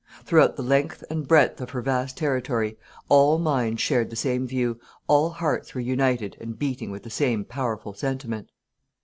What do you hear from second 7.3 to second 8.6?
powerful sentiment."